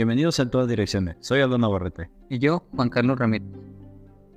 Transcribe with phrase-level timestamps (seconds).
[0.00, 1.16] Bienvenidos a todas direcciones.
[1.20, 2.08] Soy Aldo Navarrete.
[2.30, 3.50] Y yo, Juan Carlos Ramírez.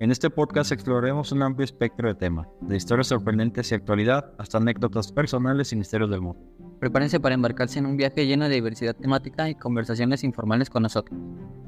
[0.02, 4.58] En este podcast exploraremos un amplio espectro de temas, de historias sorprendentes y actualidad hasta
[4.58, 6.44] anécdotas personales y misterios del mundo.
[6.82, 11.18] Prepárense para embarcarse en un viaje lleno de diversidad temática y conversaciones informales con nosotros.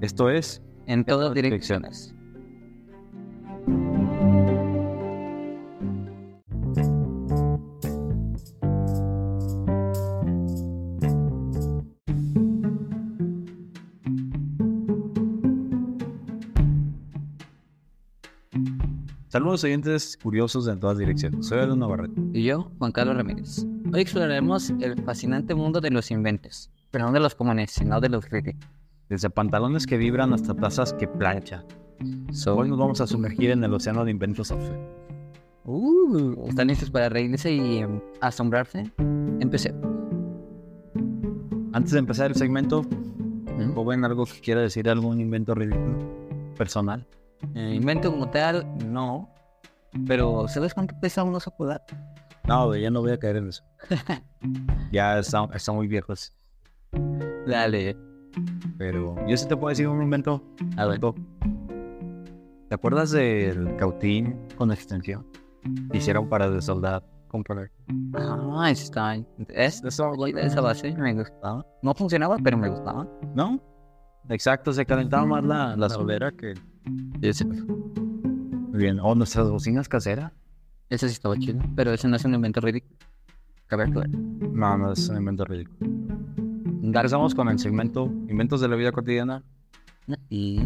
[0.02, 2.14] Esto es En todas direcciones.
[19.36, 21.48] Saludos oyentes curiosos de en todas direcciones.
[21.48, 22.22] Soy Aldo Navarrete.
[22.32, 23.66] Y yo, Juan Carlos Ramírez.
[23.94, 28.08] Hoy exploraremos el fascinante mundo de los inventos, pero no de los comunes, sino de
[28.08, 28.66] los críticos.
[29.10, 31.66] Desde pantalones que vibran hasta tazas que plancha.
[32.32, 34.80] So, Hoy nos vamos a sumergir en el océano de inventos software.
[35.66, 38.90] uh, ¿Están listos para reírse y em, asombrarse?
[39.42, 39.76] Empecé.
[41.74, 43.74] Antes de empezar el segmento, ¿Mm?
[43.74, 45.98] joven, algo que quiera decir, algún invento ridículo,
[46.58, 47.06] personal.
[47.54, 49.30] Eh, invento como tal, no.
[50.08, 51.84] Pero, ¿sabes cuánto pesa un oso polar?
[52.48, 53.64] No, ya no voy a caer en eso.
[54.92, 56.34] ya está, está muy viejos.
[57.48, 57.98] Dale.
[58.78, 60.44] Pero yo sí te puedo decir un invento.
[60.78, 61.00] A ver.
[61.00, 65.26] ¿Te acuerdas del cautín con extensión?
[65.94, 67.72] Hicieron para de soldado comprar.
[68.14, 69.16] Ah, está.
[69.50, 71.66] Es, esa, esa base me gustaba.
[71.82, 73.08] No funcionaba, pero me gustaba.
[73.34, 73.60] ¿No?
[74.30, 76.54] Exacto, se calentaba más la, la soldera que.
[76.86, 79.00] Muy bien.
[79.00, 80.32] O nuestras bocinas caseras.
[80.90, 81.60] Ese sí estaba chido.
[81.76, 82.96] Pero ese no es un invento ridículo.
[83.68, 84.10] Cabe aclarar.
[84.10, 85.92] No, no es un invento ridículo.
[86.84, 89.44] Empezamos con el segmento Inventos de la vida cotidiana.
[90.30, 90.62] Y.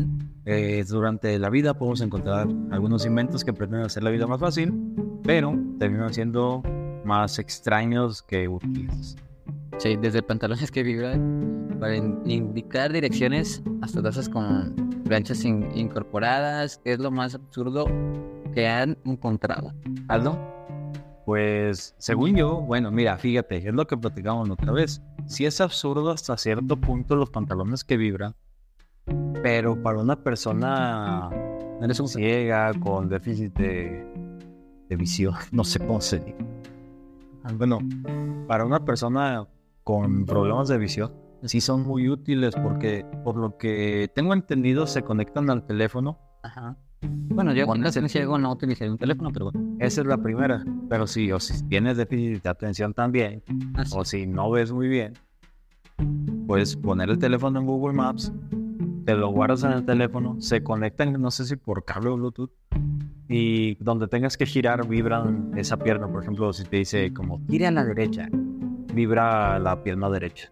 [0.46, 4.74] Eh, durante la vida podemos encontrar algunos inventos que pretenden hacer la vida más fácil,
[5.24, 6.62] pero terminan siendo
[7.06, 9.16] más extraños que útiles.
[9.80, 16.82] Sí, desde pantalones que vibran para in- indicar direcciones hasta tazas con planchas in- incorporadas.
[16.84, 17.86] Es lo más absurdo
[18.54, 19.74] que han encontrado.
[20.10, 20.38] Aldo,
[21.26, 25.02] pues según yo, bueno, mira, fíjate, es lo que platicamos la otra vez.
[25.28, 28.36] Sí es absurdo hasta cierto punto los pantalones que vibran,
[29.42, 31.30] pero para una persona
[31.82, 34.06] Eres un ciega, con déficit de,
[34.90, 36.36] de visión, no sé cómo se dice.
[37.54, 37.80] Bueno,
[38.46, 39.48] para una persona
[39.90, 41.12] con problemas de visión,
[41.42, 46.20] sí son muy útiles porque, por lo que tengo entendido, se conectan al teléfono.
[46.44, 46.78] Ajá.
[47.02, 49.78] Bueno, yo cuando soy ciego no utilicé un teléfono, pero bueno.
[49.80, 50.64] Esa es la primera.
[50.90, 53.42] Pero sí, o si tienes déficit de atención también,
[53.74, 53.96] Así.
[53.98, 55.14] o si no ves muy bien,
[56.46, 58.32] puedes poner el teléfono en Google Maps,
[59.06, 62.52] te lo guardas en el teléfono, se conectan, no sé si por cable o Bluetooth,
[63.28, 66.08] y donde tengas que girar vibran esa pierna.
[66.08, 68.30] Por ejemplo, si te dice como gire a la derecha,
[68.94, 70.52] vibra la pierna derecha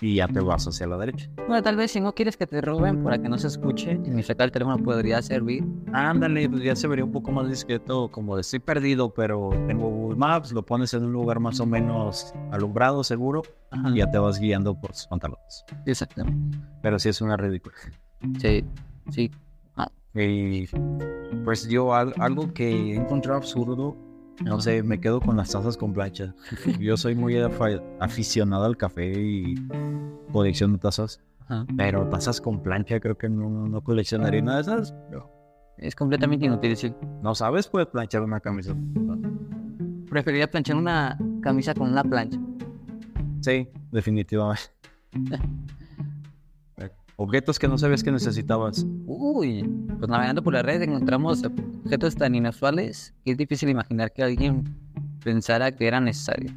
[0.00, 1.30] y ya te vas hacia la derecha.
[1.46, 4.22] Bueno, tal vez si no quieres que te roben para que no se escuche, en
[4.24, 5.64] sacar el teléfono podría servir.
[5.92, 9.88] Ándale, pues ya se vería un poco más discreto, como de estoy perdido, pero tengo
[9.88, 13.90] Google Maps, lo pones en un lugar más o menos alumbrado, seguro, Ajá.
[13.90, 15.64] y ya te vas guiando por tus pantalones.
[15.86, 16.58] Exactamente.
[16.82, 17.76] Pero sí es una ridícula.
[18.40, 18.64] Sí,
[19.10, 19.30] sí.
[20.16, 20.66] Y
[21.44, 23.96] pues yo al- algo que he encontrado absurdo,
[24.42, 26.34] no sé, me quedo con las tazas con plancha.
[26.80, 27.36] Yo soy muy
[28.00, 29.54] aficionado al café y
[30.32, 31.66] colecciono tazas, Ajá.
[31.76, 34.94] pero tazas con plancha creo que no, no coleccionaría nada de esas.
[35.10, 35.30] pero
[35.78, 36.76] Es completamente inútil.
[36.76, 36.92] sí.
[37.22, 38.74] no sabes, puedes planchar una camisa.
[40.10, 42.38] Preferiría planchar una camisa con una plancha.
[43.40, 44.62] Sí, definitivamente.
[47.16, 48.84] Objetos que no sabías que necesitabas.
[49.06, 49.62] Uy,
[49.98, 51.42] pues navegando por la red encontramos
[51.84, 54.64] objetos tan inusuales que es difícil imaginar que alguien
[55.22, 56.50] pensara que era necesario.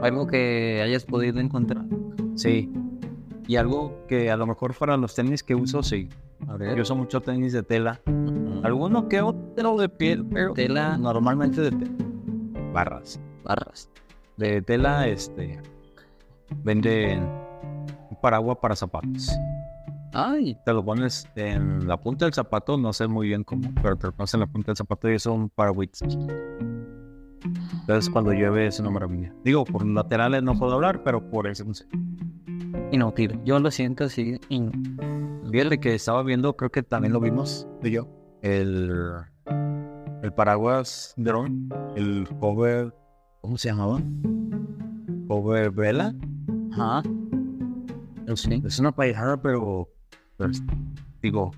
[0.00, 1.84] Algo que hayas podido encontrar.
[2.34, 2.72] Sí.
[3.46, 6.08] Y algo que a lo mejor para los tenis que uso, sí.
[6.48, 6.74] A ver.
[6.76, 8.00] Yo uso mucho tenis de tela.
[8.62, 10.96] Alguno que otro de piel, pero Tela.
[10.96, 11.92] normalmente de tela.
[12.72, 13.20] Barras.
[13.44, 13.90] Barras.
[14.36, 15.60] De tela, este.
[16.64, 17.28] Venden
[18.20, 19.30] paraguas para zapatos.
[20.12, 23.96] Ay, Te lo pones en la punta del zapato, no sé muy bien cómo, pero
[23.96, 25.88] te lo pones en la punta del zapato y es un paraguas.
[27.80, 29.34] Entonces cuando llueve es una maravilla.
[29.44, 31.86] Digo, por laterales no puedo hablar, pero por eso no sé.
[32.92, 33.40] inútil.
[33.44, 34.38] Yo lo siento así.
[35.50, 38.08] Fíjate que estaba viendo, creo que también lo vimos, tú y yo,
[38.42, 38.90] el,
[40.22, 42.94] el paraguas drone, el cover,
[43.40, 44.00] ¿cómo se llamaba?
[45.28, 46.14] Cover vela.
[46.72, 47.02] Ajá.
[48.34, 48.62] Sí.
[48.64, 49.88] Es una paisada, pero,
[50.42, 50.64] pero,
[51.22, 51.50] digo,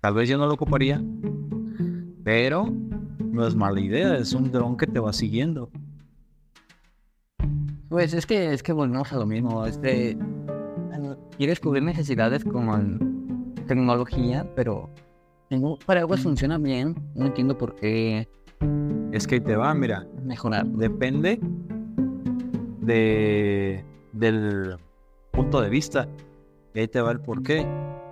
[0.00, 1.02] tal vez yo no lo ocuparía,
[2.24, 2.72] pero
[3.20, 5.70] no es mala idea, es un dron que te va siguiendo.
[7.88, 9.64] Pues es que es que volvemos a lo mismo.
[9.66, 10.16] Este
[11.36, 14.90] quieres cubrir necesidades con tecnología, pero
[15.48, 16.94] tengo paraguas funciona bien.
[17.14, 18.26] No entiendo por qué
[19.12, 20.06] Es que ahí te va, mira.
[20.24, 20.66] mejorar.
[20.66, 21.38] Depende
[22.80, 24.76] de, del
[25.32, 26.08] punto de vista.
[26.74, 27.66] Y ahí te va el por qué.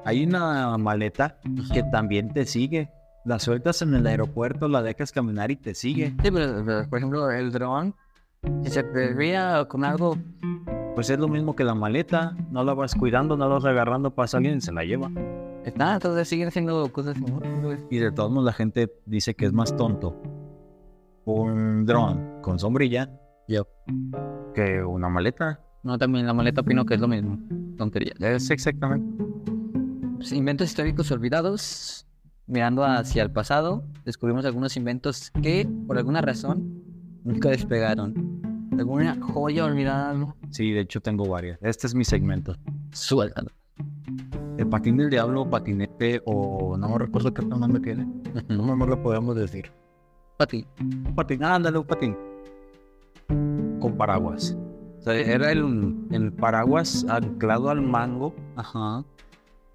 [0.04, 1.38] Hay una maleta
[1.72, 2.90] que también te sigue.
[3.24, 6.14] La sueltas en el aeropuerto, la dejas caminar y te sigue.
[6.22, 7.94] Sí, pero, pero, por ejemplo, el dron,
[8.62, 10.18] si se perdía con algo,
[10.94, 12.36] Pues es lo mismo que la maleta.
[12.50, 15.10] No la vas cuidando, no la vas agarrando, pasa alguien y se la lleva.
[15.64, 17.16] está, entonces siguen haciendo cosas.
[17.90, 20.20] Y de todos modos la gente dice que es más tonto
[21.24, 23.10] un dron con sombrilla
[23.48, 23.66] Yo.
[24.54, 25.60] que una maleta.
[25.82, 27.38] No, también la maleta opino que es lo mismo.
[27.76, 28.14] Tontería.
[28.20, 29.33] Es exactamente.
[30.16, 32.06] Pues, inventos históricos olvidados.
[32.46, 36.82] Mirando hacia el pasado, descubrimos algunos inventos que, por alguna razón,
[37.24, 38.68] nunca despegaron.
[38.72, 40.34] Alguna joya olvidada.
[40.50, 41.58] Sí, de hecho tengo varias.
[41.62, 42.54] Este es mi segmento.
[42.92, 43.48] Suéltalo.
[44.58, 48.06] El patín del diablo, patinete o no me recuerdo qué nombre tiene.
[48.48, 49.72] No me lo podemos decir.
[50.38, 52.16] Un patín, ándale, un patín.
[53.80, 54.54] Con paraguas.
[54.98, 59.04] O sea, era el, el paraguas anclado al mango Ajá.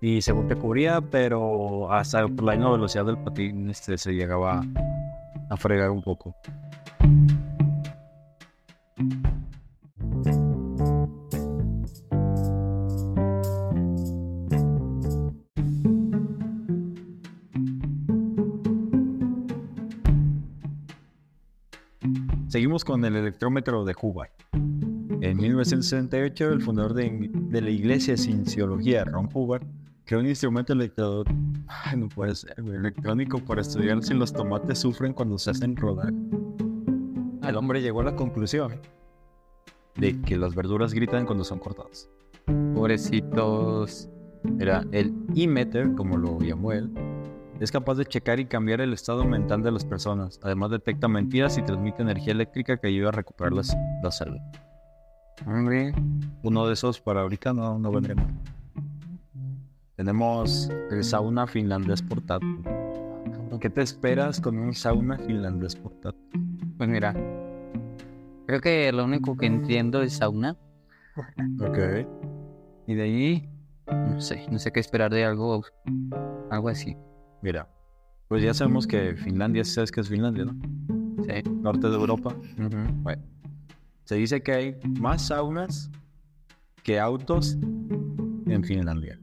[0.02, 4.64] Y según te cubría, pero hasta por la misma velocidad del patín este, se llegaba
[5.50, 6.36] a fregar un poco.
[22.48, 24.32] Seguimos con el electrómetro de Hubbard.
[25.22, 29.64] En 1968, el fundador de, de la Iglesia de Cienciología, Ron Hubbard,
[30.10, 31.24] creó un instrumento electro...
[31.68, 35.76] Ay, no puede ser, güey, electrónico para estudiar si los tomates sufren cuando se hacen
[35.76, 36.12] rodar.
[37.44, 38.82] El hombre llegó a la conclusión
[39.98, 42.10] de que las verduras gritan cuando son cortadas.
[42.74, 44.10] Pobrecitos.
[44.58, 46.90] Era el e-meter, como lo llamó él,
[47.60, 50.40] es capaz de checar y cambiar el estado mental de las personas.
[50.42, 54.40] Además detecta mentiras y transmite energía eléctrica que ayuda a recuperar la salud.
[56.42, 58.34] Uno de esos para ahorita no, no vendré mal.
[60.00, 62.62] Tenemos el sauna finlandés portátil.
[63.60, 66.22] ¿Qué te esperas con un sauna finlandés portátil?
[66.78, 67.14] Pues mira.
[68.48, 70.56] Creo que lo único que entiendo es sauna.
[71.60, 72.08] Ok.
[72.88, 73.50] Y de ahí,
[73.88, 75.66] No sé, no sé qué esperar de algo,
[76.50, 76.96] algo así.
[77.42, 77.68] mira,
[78.30, 80.56] pues ya sabemos que Finlandia, sabes que es Finlandia, ¿no?
[81.26, 81.44] Sí.
[81.62, 82.34] Norte de Europa.
[83.04, 83.22] Bueno,
[84.06, 85.92] se dice que hay más saunas
[86.84, 87.58] que autos
[88.46, 89.20] en Finlandia.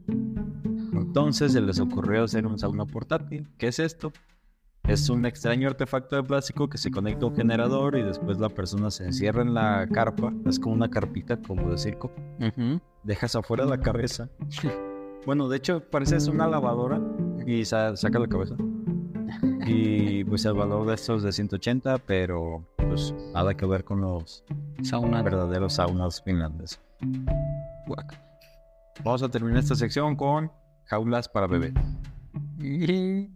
[1.07, 3.47] Entonces se les ocurrió hacer un sauna portátil.
[3.57, 4.11] ¿Qué es esto?
[4.87, 8.49] Es un extraño artefacto de plástico que se conecta a un generador y después la
[8.49, 10.31] persona se encierra en la carpa.
[10.45, 12.11] Es como una carpita, como de circo.
[12.39, 12.79] Ujú.
[13.03, 14.29] Dejas afuera la cabeza.
[15.25, 17.01] Bueno, de hecho parece es una lavadora
[17.45, 18.55] y sa- saca la cabeza.
[19.65, 23.99] Y pues el valor de estos es de 180, pero pues nada que ver con
[24.01, 24.45] los
[24.83, 25.21] Sauna.
[25.21, 26.79] verdaderos saunas finlandeses.
[29.03, 30.49] Vamos a terminar esta sección con
[30.87, 31.73] jaulas para bebés.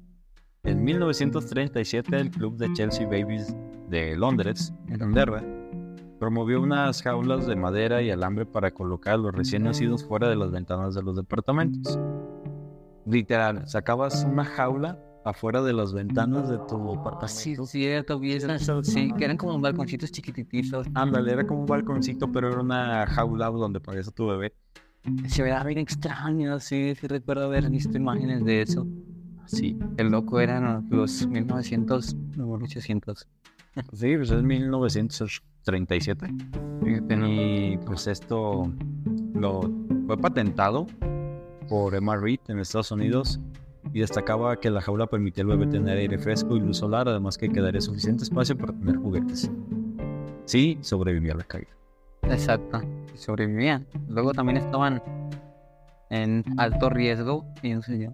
[0.64, 3.56] En 1937 el club de Chelsea Babies
[3.90, 5.44] de Londres, Inglaterra,
[6.20, 10.36] promovió unas jaulas de madera y alambre para colocar a los recién nacidos fuera de
[10.36, 11.98] las ventanas de los departamentos.
[13.08, 17.66] Literal, sacabas una jaula afuera de las ventanas de tu Sí, departamento.
[17.66, 18.40] cierto, vi.
[18.84, 20.86] Sí, que eran como balconcitos chiquititos.
[20.94, 24.54] Ándale, era como un balconcito, pero era una jaula donde ponías a tu bebé.
[25.28, 28.86] Se veía bien extraño, sí, sí recuerdo haber visto imágenes de eso.
[29.46, 33.28] Sí, el loco eran los 1900, no, 1800.
[33.94, 36.28] Sí, pues es 1937.
[36.84, 37.28] Fíjate, ¿no?
[37.28, 38.72] Y pues esto
[39.34, 39.62] lo
[40.06, 40.88] fue patentado
[41.68, 43.40] por Emma Reed en Estados Unidos
[43.94, 47.38] y destacaba que la jaula permitía al bebé tener aire fresco y luz solar, además
[47.38, 49.50] que quedaría suficiente espacio para tener juguetes.
[50.46, 51.81] Sí, sobrevivía a la caída.
[52.32, 52.82] Exacto,
[53.16, 53.86] sobrevivían.
[54.08, 55.02] Luego también estaban
[56.10, 58.12] en alto riesgo, pienso yo.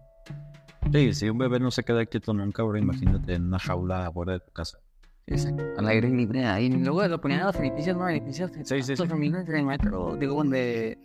[0.92, 4.34] Sí, si un bebé no se queda quieto nunca, ahora imagínate en una jaula afuera
[4.34, 4.80] de tu casa.
[5.26, 5.62] Exacto.
[5.78, 6.70] Al aire libre ahí.
[6.70, 8.08] Luego lo ponían en los edificios, ¿no?
[8.08, 9.04] Edificios de Sí, sí, sí.
[9.06, 10.16] del metro.
[10.16, 10.98] Digo, donde.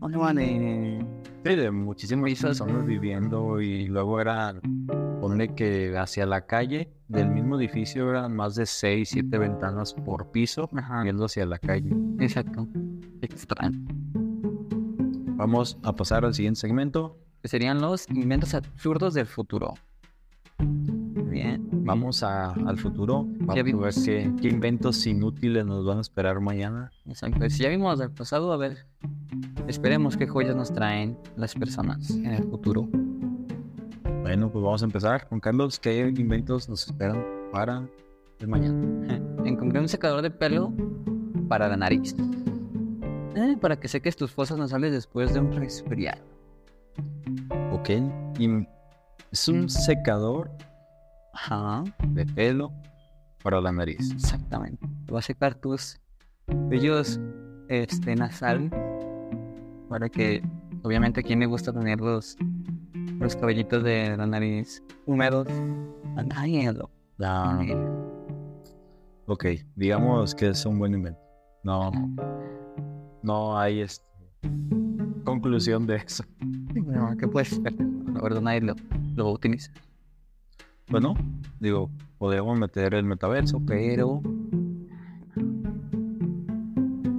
[0.00, 0.36] ¿Dónde van?
[0.36, 1.04] De...
[1.44, 2.58] Sí, de muchísimas Pisos.
[2.58, 4.60] personas viviendo y luego eran,
[5.24, 10.30] ponle que hacia la calle del mismo edificio eran más de 6, 7 ventanas por
[10.30, 11.02] piso Ajá.
[11.02, 11.96] viendo hacia la calle.
[12.20, 12.68] Exacto.
[13.22, 13.78] Extraño.
[15.36, 17.16] Vamos a pasar al siguiente segmento.
[17.40, 19.72] Que serían los inventos absurdos del futuro.
[20.58, 21.66] Bien.
[21.72, 23.24] Vamos a- al futuro.
[23.26, 26.90] Vamos a ver qué, qué inventos inútiles nos van a esperar mañana.
[27.06, 27.48] Exacto.
[27.48, 28.86] Si ya vimos del pasado, a ver.
[29.68, 32.88] esperemos qué joyas nos traen las personas en el futuro.
[34.24, 35.28] Bueno, pues vamos a empezar.
[35.28, 37.86] Juan Carlos, ¿qué inventos nos esperan para
[38.38, 39.20] el mañana?
[39.44, 40.72] Encontré un secador de pelo
[41.46, 42.16] para la nariz.
[43.36, 46.22] Eh, para que seques tus fosas nasales después de un resfriado.
[47.70, 47.90] Ok.
[48.38, 48.66] Y
[49.30, 50.50] es un secador
[51.34, 52.72] Ajá, de pelo
[53.42, 54.10] para la nariz.
[54.10, 54.88] exactamente.
[55.12, 56.00] Va a secar tus
[56.46, 57.20] vellos
[57.68, 58.70] este, nasal
[59.90, 60.42] para que,
[60.82, 62.00] obviamente, a quien le gusta tener
[63.18, 65.48] los, cabellitos de la nariz húmedos.
[67.22, 67.60] Ah,
[69.26, 69.46] ok,
[69.76, 71.20] digamos que es un buen invento.
[71.62, 71.90] No,
[73.22, 74.04] no hay este,
[75.24, 76.24] conclusión de eso.
[77.18, 77.74] ¿qué puedes hacer?
[78.12, 78.74] La verdad, nadie lo,
[79.14, 79.70] lo utiliza.
[80.88, 81.14] Bueno,
[81.60, 84.20] digo, podríamos meter el metaverso, pero.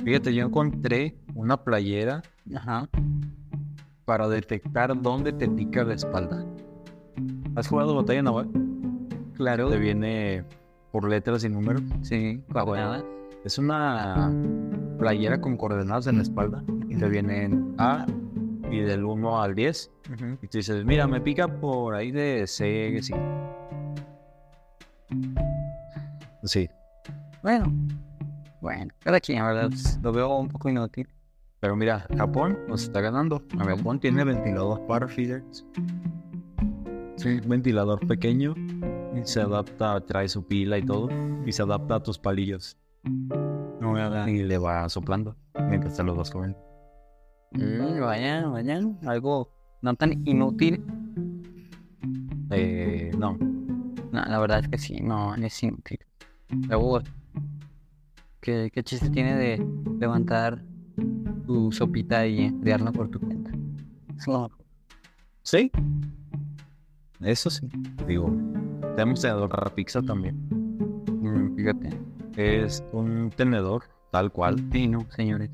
[0.04, 2.22] Fíjate, yo encontré una playera
[2.54, 2.88] Ajá.
[4.06, 6.46] Para detectar dónde te pica la espalda.
[7.56, 8.50] ¿Has jugado batalla naval?
[9.36, 9.70] Claro.
[9.70, 10.46] Te viene
[10.92, 11.82] por letras y números.
[12.02, 13.04] Sí, coordenadas.
[13.44, 14.32] Es una
[14.98, 16.64] playera con coordenadas en la espalda.
[16.88, 18.06] Y te vienen A
[18.72, 19.92] y del 1 al 10.
[20.14, 20.26] Ujú.
[20.42, 23.14] Y tú dices, mira, me pica por ahí de C, sí.
[26.44, 26.70] Sí,
[27.42, 27.74] Bueno,
[28.62, 29.72] bueno, cada quien, ¿verdad?
[30.04, 31.08] Lo veo un poco inútil.
[31.66, 33.42] Pero mira, Japón nos está ganando.
[33.58, 35.66] Japón tiene ventilador para feeders.
[37.18, 38.54] Es un ventilador pequeño
[39.16, 41.10] y se adapta, trae su pila y todo.
[41.44, 42.78] Y se adapta a tus palillos.
[44.28, 45.36] Y le va soplando
[45.68, 46.60] mientras te los vas comiendo.
[47.54, 49.50] Mm, vaya, vaya, algo
[49.82, 50.86] no tan inútil.
[52.52, 53.40] Eh, no,
[54.12, 55.98] No, la verdad es que sí, no, es inútil.
[56.68, 57.02] Luego,
[58.40, 59.66] ¿qué, qué chiste tiene de
[60.00, 60.62] levantar
[61.46, 63.52] tu sopita y enfriarla por tu cuenta?
[64.28, 64.50] Lo-
[65.44, 65.72] Sí.
[67.22, 67.68] Eso sí.
[68.08, 68.32] Digo,
[68.96, 70.36] tenemos tenedor para pizza también.
[71.22, 71.90] Mm, Fíjate.
[72.36, 74.58] Es un tenedor tal cual.
[74.72, 75.50] Sí, no, señores.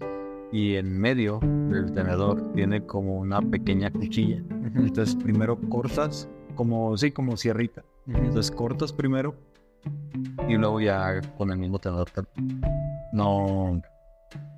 [0.52, 4.42] Y en medio del tenedor tiene como una pequeña cuchilla.
[4.76, 7.84] Entonces primero cortas como, sí, como sierrita.
[8.08, 9.36] Entonces cortas primero
[10.50, 12.10] y luego ya con el mismo tenedor.
[12.10, 12.24] te-
[13.14, 13.82] No,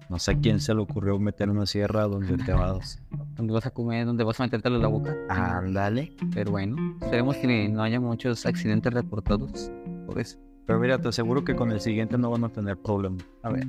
[0.09, 3.01] no sé quién se le ocurrió meter una sierra donde te vas.
[3.35, 4.05] ¿Dónde vas a comer?
[4.05, 5.15] ¿Dónde vas a metértelo en la boca?
[5.29, 6.15] Ándale.
[6.33, 9.71] Pero bueno, esperemos que no haya muchos accidentes reportados
[10.05, 10.37] por eso.
[10.65, 13.17] Pero mira, te aseguro que con el siguiente no van a tener problema.
[13.41, 13.67] A ver.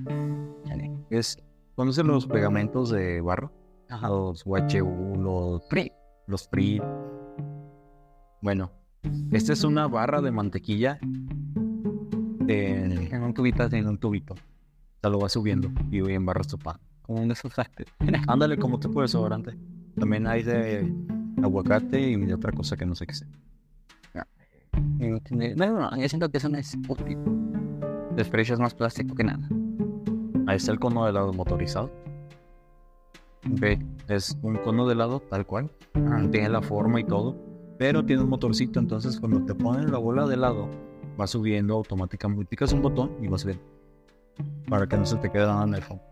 [1.10, 1.38] Es,
[1.74, 3.52] ¿Conoces los pegamentos de barro?
[3.88, 4.08] Ajá.
[4.08, 5.92] Los UHU, los Pri.
[6.26, 6.80] los free.
[8.40, 8.70] Bueno,
[9.32, 10.98] esta es una barra de mantequilla
[12.46, 14.34] en, En un tubito en un tubito.
[15.04, 16.78] Te lo vas subiendo y voy en barras tu pan.
[17.02, 17.84] como un desusaste.
[18.26, 19.54] Ándale como tipo de desodorante.
[19.98, 20.90] También hay de
[21.42, 23.28] aguacate y de otra cosa que no sé qué sea.
[25.56, 27.18] No, no, yo siento que eso no es útil.
[28.16, 29.46] Desprecias más plástico que nada.
[30.46, 31.90] Ahí está el cono de helado motorizado.
[33.52, 33.78] Ok.
[34.08, 35.70] Es un cono de helado tal cual.
[36.30, 37.36] Tiene la forma y todo.
[37.78, 38.80] Pero tiene un motorcito.
[38.80, 40.70] Entonces cuando te ponen la bola de helado,
[41.20, 42.46] va subiendo automáticamente.
[42.46, 43.73] Picas un botón y va subiendo.
[44.68, 46.02] Para que no se te quede nada en el fondo.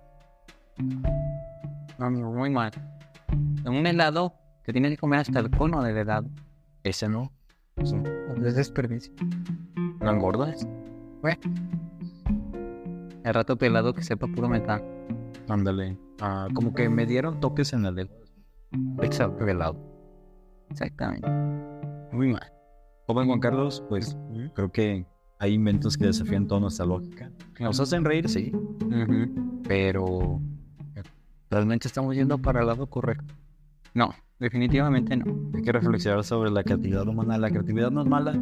[1.98, 2.72] No, muy mal.
[3.64, 6.28] En un helado te tienes que comer hasta el cono del helado.
[6.82, 7.32] Ese no.
[7.76, 9.12] Es desperdicio.
[10.00, 10.66] ¿No engordas?
[13.24, 14.82] El rato tu helado que sepa puro metal.
[15.48, 15.96] Ándale.
[16.20, 18.10] Ah, como que me dieron toques en el dedo.
[19.02, 19.76] Exacto, helado.
[20.70, 21.28] Exactamente.
[22.12, 22.52] Muy mal.
[23.06, 24.16] Joven Juan Carlos, pues
[24.54, 25.06] creo que
[25.42, 27.28] hay inventos que desafían toda nuestra lógica.
[27.58, 28.52] Nos hacen reír, sí,
[29.66, 30.40] pero
[31.50, 33.34] realmente estamos yendo para el lado correcto.
[33.92, 35.50] No, definitivamente no.
[35.52, 37.38] Hay que reflexionar sobre la creatividad humana.
[37.38, 38.40] La creatividad no es mala.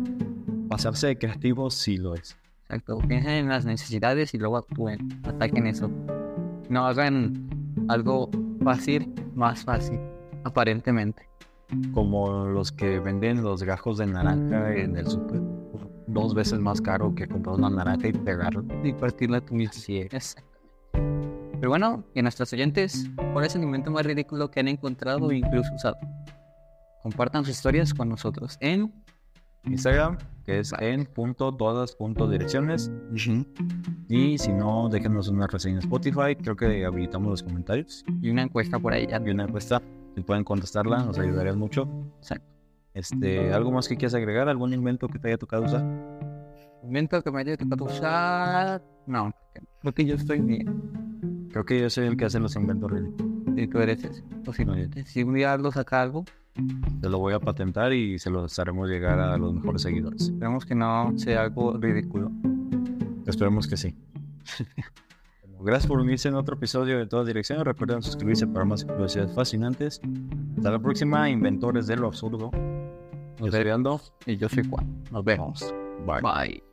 [0.69, 2.37] Pasarse de creativo sí lo es.
[2.65, 2.99] Exacto.
[3.09, 5.09] Piensen en las necesidades y luego actúen.
[5.25, 5.91] Ataquen eso.
[6.69, 7.49] No hagan
[7.89, 8.29] algo
[8.63, 9.99] fácil más fácil,
[10.45, 11.27] aparentemente.
[11.95, 15.60] Como los que venden los gajos de naranja en el súper.
[16.13, 18.65] Dos veces más caro que comprar una naranja y pegarlo.
[18.83, 19.73] Y partirla tú mismo.
[19.73, 20.51] Sí, Exacto.
[21.61, 25.27] Pero bueno, y a nuestros oyentes, ¿cuál es el invento más ridículo que han encontrado
[25.27, 25.97] o incluso usado?
[27.03, 28.91] Compartan sus historias con nosotros en
[29.65, 32.91] Instagram, que es en punto todas punto direcciones.
[34.09, 36.35] Y si no, déjenos una reseña en Spotify.
[36.35, 38.05] Creo que habilitamos los comentarios.
[38.23, 39.07] y una encuesta por ahí.
[39.07, 39.21] ya.
[39.25, 39.83] Y una encuesta.
[40.17, 41.89] Si pueden contestarla, nos ayudarían mucho.
[42.19, 42.50] Exacto.
[42.95, 44.49] Este, ¿Algo más que quieras agregar?
[44.49, 45.85] ¿Algún invento que te haya tocado usar?
[46.83, 48.83] Invento que me haya tocado usar.
[49.07, 49.33] No,
[49.81, 51.49] creo que yo estoy bien.
[51.51, 53.33] Creo que yo soy el que hace los inventos ridículos.
[53.57, 54.25] si tú eres ese.
[54.47, 56.25] O si no, si un día Aldo saca algo,
[57.01, 60.23] Te lo voy a patentar y se lo haremos llegar a los mejores seguidores.
[60.23, 62.31] esperemos que no sea algo ridículo.
[63.27, 63.95] Esperemos que sí.
[65.63, 67.65] Gracias por unirse en otro episodio de Todas Direcciones.
[67.65, 70.01] Recuerden suscribirse para más curiosidades fascinantes.
[70.57, 72.51] Hasta la próxima, inventores de lo absurdo.
[73.41, 74.01] Yo soy Aldo.
[74.27, 75.05] Y yo soy Juan.
[75.11, 75.75] Nos vemos.
[76.07, 76.21] Bye.
[76.23, 76.70] Bye.